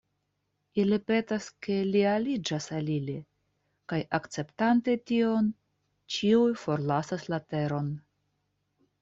Ili 0.83 0.97
petas 1.09 1.49
ke 1.67 1.75
li 1.95 2.01
aliĝas 2.11 2.65
al 2.77 2.89
ili, 2.93 3.17
kaj 3.93 3.99
akceptante 4.19 4.97
tion, 5.11 5.53
ĉiuj 6.17 6.49
forlasas 6.65 7.29
la 7.35 7.43
teron. 7.55 7.95